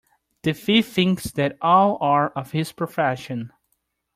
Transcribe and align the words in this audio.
The 0.41 0.53
thief 0.53 0.87
thinks 0.87 1.25
that 1.25 1.59
all 1.61 1.99
are 2.01 2.29
of 2.31 2.53
his 2.53 2.71
profession. 2.71 3.53